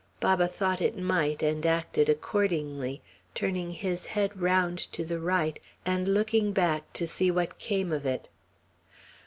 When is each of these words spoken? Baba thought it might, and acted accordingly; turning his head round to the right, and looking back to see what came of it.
Baba 0.19 0.47
thought 0.47 0.81
it 0.81 0.97
might, 0.97 1.43
and 1.43 1.63
acted 1.63 2.09
accordingly; 2.09 3.03
turning 3.35 3.69
his 3.69 4.07
head 4.07 4.41
round 4.41 4.79
to 4.93 5.05
the 5.05 5.19
right, 5.19 5.59
and 5.85 6.07
looking 6.07 6.53
back 6.53 6.91
to 6.93 7.05
see 7.05 7.29
what 7.29 7.59
came 7.59 7.91
of 7.93 8.03
it. 8.03 8.27